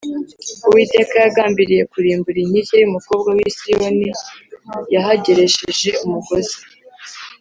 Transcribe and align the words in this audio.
Uwiteka 0.67 1.15
yagambiriye 1.23 1.83
kurimbura 1.91 2.37
inkike 2.41 2.75
y’umukobwa 2.81 3.29
w’i 3.37 3.51
Siyoni, 3.57 4.09
Yahageresheje 4.93 5.89
umugozi. 6.05 6.57